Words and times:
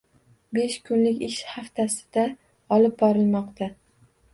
Besh 0.57 0.77
kunlik 0.87 1.21
ish 1.29 1.37
haftasida 1.51 2.27
olib 2.79 3.01
borilmoqda. 3.05 3.75